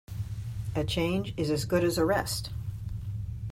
A 0.75 0.83
change 0.83 1.31
is 1.37 1.51
as 1.51 1.65
good 1.65 1.83
as 1.83 1.99
a 1.99 2.05
rest. 2.05 2.49